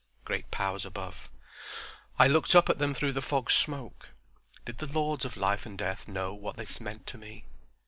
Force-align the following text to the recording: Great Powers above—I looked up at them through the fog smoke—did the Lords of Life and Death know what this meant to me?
Great 0.25 0.49
Powers 0.49 0.83
above—I 0.83 2.27
looked 2.27 2.55
up 2.55 2.71
at 2.71 2.79
them 2.79 2.91
through 2.95 3.13
the 3.13 3.21
fog 3.21 3.51
smoke—did 3.51 4.79
the 4.79 4.87
Lords 4.87 5.25
of 5.25 5.37
Life 5.37 5.63
and 5.67 5.77
Death 5.77 6.07
know 6.07 6.33
what 6.33 6.57
this 6.57 6.81
meant 6.81 7.05
to 7.05 7.19
me? 7.19 7.45